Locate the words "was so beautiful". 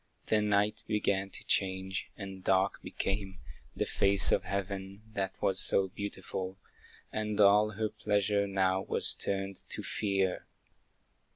5.43-6.57